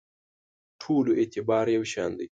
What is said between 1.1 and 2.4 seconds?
اعتبار یو شان دی.